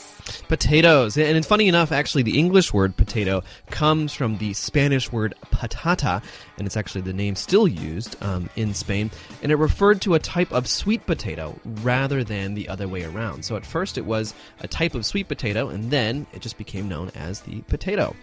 [0.49, 1.17] Potatoes.
[1.17, 6.23] And it's funny enough, actually, the English word potato comes from the Spanish word patata,
[6.59, 9.11] and it's actually the name still used um, in Spain.
[9.43, 13.45] And it referred to a type of sweet potato rather than the other way around.
[13.45, 16.88] So at first it was a type of sweet potato, and then it just became
[16.88, 18.15] known as the potato.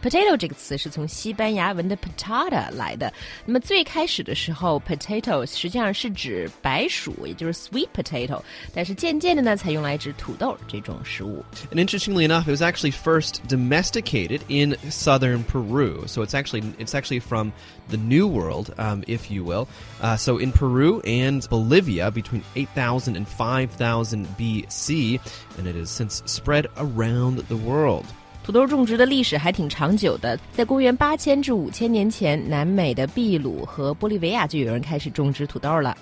[0.00, 3.12] Potato 这个词是从西班牙文的 patata 来的。
[3.44, 8.40] 那么最开始的时候，potatoes 实际上是指白薯，也就是 sweet potato。
[8.74, 11.44] 但是渐渐的呢，才用来指土豆这种食物。
[11.72, 16.06] And interestingly enough, it was actually first domesticated in southern Peru.
[16.06, 17.52] So it's actually it's actually from
[17.88, 19.66] the New World, um, if you will.
[20.00, 25.20] Uh, so in Peru and Bolivia between 8,000 and 5,000 BC,
[25.58, 28.06] and it has since spread around the world.
[28.44, 35.96] 土豆种植的历史还挺长久的，在公元八千至五千年前，南美的秘鲁和玻利维亚就有人开始种植土豆了。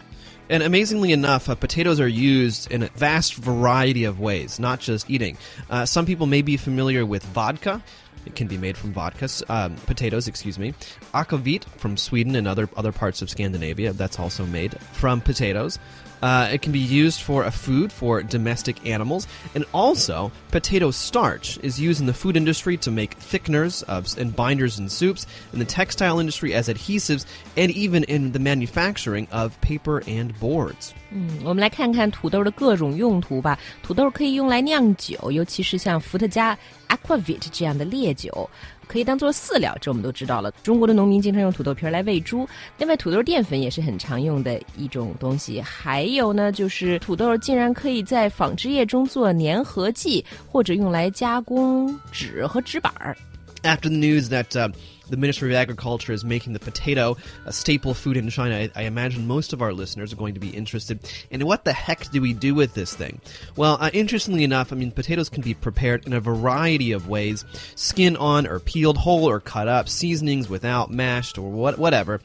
[0.48, 5.04] And amazingly enough, uh, potatoes are used in a vast variety of ways, not just
[5.08, 5.36] eating.
[5.68, 7.82] Uh, some people may be familiar with vodka.
[8.24, 10.72] It can be made from vodka, s- um, potatoes, excuse me.
[11.12, 13.92] Akavit from Sweden and other other parts of Scandinavia.
[13.92, 15.78] That's also made from potatoes.
[16.22, 21.60] Uh, it can be used for a food for domestic animals, and also potato starch
[21.62, 25.60] is used in the food industry to make thickeners of, and binders in soups, in
[25.60, 27.24] the textile industry as adhesives,
[27.56, 30.90] and even in the manufacturing of paper and boards.
[31.44, 33.56] 我们来看看土豆的各种用途吧。
[33.80, 36.58] 土豆可以用来酿酒，尤其是像伏特加、
[36.88, 38.50] aquavit 这样的烈酒，
[38.87, 40.51] 可以当做饲料，这我们都知道了。
[40.63, 42.47] 中国的农民经常用土豆皮儿来喂猪。
[42.77, 45.61] 另外，土豆淀粉也是很常用的一种东西。
[45.61, 53.15] 还有呢，就是土豆竟然可以在纺织业中做粘合剂，或者用来加工纸和纸板儿。
[53.63, 54.69] After the news that uh,
[55.09, 57.15] the Ministry of Agriculture is making the potato
[57.45, 60.39] a staple food in China, I, I imagine most of our listeners are going to
[60.39, 63.21] be interested in what the heck do we do with this thing?
[63.55, 67.45] Well, uh, interestingly enough, I mean, potatoes can be prepared in a variety of ways
[67.75, 72.19] skin on, or peeled whole, or cut up, seasonings without, mashed, or what, whatever.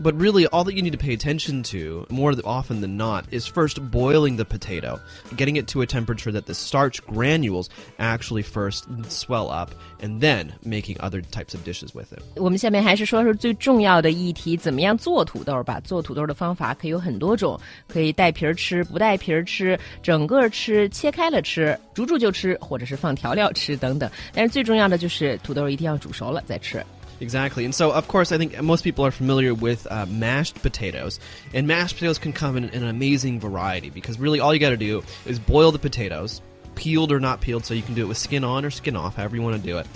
[0.00, 3.26] But really, all that you need to pay attention to, more th- often than not,
[3.30, 4.98] is first boiling the potato,
[5.36, 9.70] getting it to a temperature that the starch granules actually first swell up,
[10.02, 12.22] and then making other types of dishes with it.
[12.34, 15.78] 我们下面还是说说最重要的议题，怎么样做土豆吧？
[15.84, 24.10] 做土豆的方法可以有很多种，可以带皮儿吃，不带皮儿吃，整个吃，切开了吃，煮煮就吃，或者是放调料吃等等。
[24.32, 26.84] 但是最重要的就是土豆一定要煮熟了再吃。
[27.21, 27.65] Exactly.
[27.65, 31.19] And so, of course, I think most people are familiar with uh, mashed potatoes.
[31.53, 34.69] And mashed potatoes can come in, in an amazing variety because really all you got
[34.69, 36.41] to do is boil the potatoes,
[36.75, 39.15] peeled or not peeled, so you can do it with skin on or skin off,
[39.15, 39.87] however you want to do it.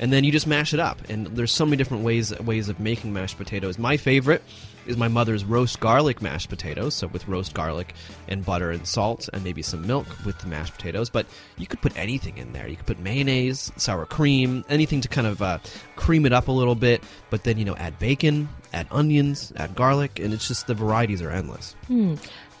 [0.00, 1.00] And then you just mash it up.
[1.08, 3.78] And there's so many different ways ways of making mashed potatoes.
[3.78, 4.42] My favorite
[4.86, 7.94] is my mother's roast garlic mashed potatoes, so with roast garlic
[8.26, 11.10] and butter and salt and maybe some milk with the mashed potatoes.
[11.10, 11.26] But
[11.58, 12.66] you could put anything in there.
[12.66, 15.58] You could put mayonnaise, sour cream, anything to kind of uh,
[15.96, 17.02] cream it up a little bit.
[17.30, 21.20] But then you know add bacon, add onions, add garlic, and it's just the varieties
[21.22, 21.74] are endless.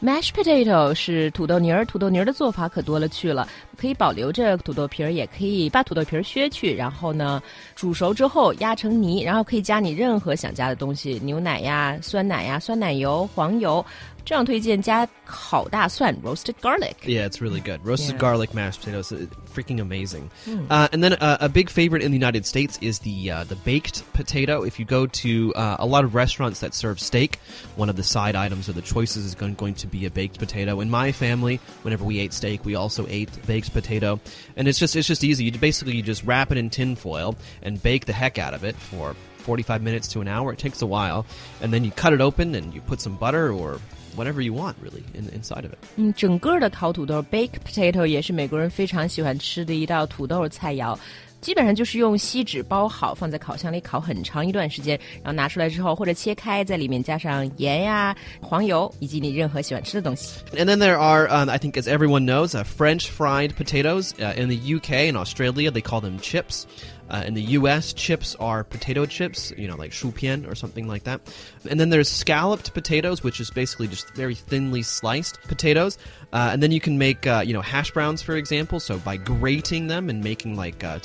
[0.00, 7.42] Mash potato 是土豆泥儿，土豆泥儿的做法可多了去了，可以保留着土豆皮儿，也可以把土豆皮儿削去，然后呢
[7.74, 13.84] 煮熟之后压成泥，然后可以加你任何想加的东西，牛奶呀、酸奶呀、酸奶油、黄油。
[14.27, 16.95] 这样推荐加烤大蒜 （roasted garlic）。
[17.03, 17.79] Yeah, it's really good.
[17.83, 18.19] Roasted Yeah.
[18.19, 20.29] garlic mashed potatoes, uh, freaking amazing.
[20.69, 23.55] Uh, and then uh, a big favorite in the United States is the uh, the
[23.57, 24.63] baked potato.
[24.63, 27.37] If you go to uh, a lot of restaurants that serve steak,
[27.75, 30.39] one of the side items or the choices is going, going to be a baked
[30.39, 30.79] potato.
[30.79, 34.19] In my family, whenever we ate steak, we also ate baked potato,
[34.55, 35.43] and it's just it's just easy.
[35.43, 38.63] You basically you just wrap it in tin foil and bake the heck out of
[38.63, 39.15] it for
[39.47, 40.53] 45 minutes to an hour.
[40.53, 41.25] It takes a while,
[41.61, 43.79] and then you cut it open and you put some butter or
[44.15, 45.77] whatever you want really in, inside of it.
[45.97, 50.97] 嗯，整个的烤土豆 （baked potato） 也是美国人非常喜欢吃的一道土豆菜肴。
[51.41, 60.39] 基本上就是用锡纸包好，放在烤箱里烤很长一段时间，然后拿出来之后，或者切开，在里面加上盐呀、黄油以及你任何喜欢吃的东西。
[60.55, 64.13] And then there are, um, I think, as everyone knows, uh, French fried potatoes.
[64.17, 66.63] Uh, in the UK and Australia, they call them chips.
[67.10, 71.04] Uh, in the U.S., chips are potato chips, you know, like 薯片 or something like
[71.04, 71.20] that.
[71.68, 75.98] And then there's scalloped potatoes, which is basically just very thinly sliced potatoes.
[76.32, 78.80] Uh, and then you can make, uh, you know, hash browns, for example.
[78.80, 80.98] So by grating them and making like uh,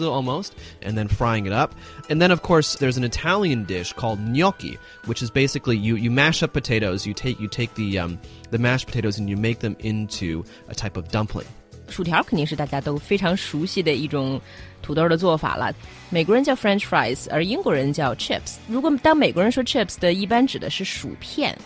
[0.00, 1.74] almost, and then frying it up.
[2.10, 6.10] And then, of course, there's an Italian dish called gnocchi, which is basically you, you
[6.10, 7.06] mash up potatoes.
[7.06, 10.74] You take you take the um, the mashed potatoes and you make them into a
[10.74, 11.46] type of dumpling.
[11.88, 14.40] 薯条肯定是大家都非常熟悉的一种
[14.82, 15.72] 土豆的做法了。
[16.10, 18.56] 美国人叫 French fries，而英国人叫 chips。
[18.68, 21.56] 如果当美国人说 chips 的，一般指的是薯片。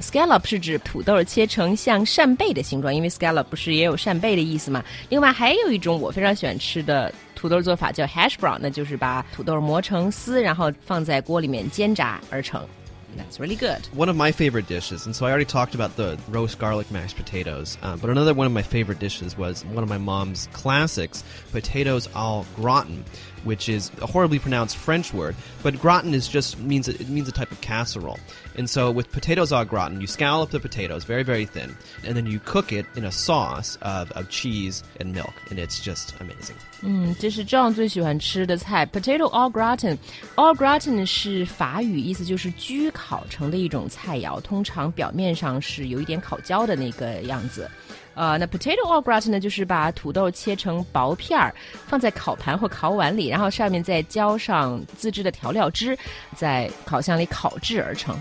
[0.00, 4.82] Scallop 是指土豆切成像扇贝的形状，因为 scallop 不是也有扇贝的意思嘛。
[5.10, 12.66] 另外还有一种我非常喜欢吃的土豆做法叫 hash brown，那就是把土豆磨成丝，然后放在锅里面煎炸而成。
[13.16, 13.86] That's really good.
[13.92, 17.16] One of my favorite dishes, and so I already talked about the roast garlic mashed
[17.16, 21.24] potatoes, uh, but another one of my favorite dishes was one of my mom's classics,
[21.52, 23.04] potatoes au gratin,
[23.44, 27.32] which is a horribly pronounced French word, but gratin is just means it means a
[27.32, 28.18] type of casserole.
[28.59, 31.75] And so with potatoes au gratin, you scallop the potatoes very very thin,
[32.05, 35.81] and then you cook it in a sauce of, of cheese and milk, and it's
[35.81, 36.55] just amazing.
[36.81, 47.69] 嗯，这是 John 最喜欢吃的菜，potato au gratin。au gratin 是法语，意思就是焗烤成的一种菜肴，通常表面上是有一点烤焦的那个样子。
[48.13, 51.53] 呃，那 potato au gratin 呢，就是把土豆切成薄片儿，
[51.85, 55.97] 放在烤盘或烤碗里，然后上面再浇上自制的调料汁，
[56.33, 58.17] 在烤箱里烤制而成。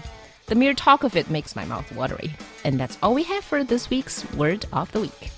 [0.50, 2.34] The mere talk of it makes my mouth watery.
[2.64, 5.30] And that's all we have for this week's Word of the Week.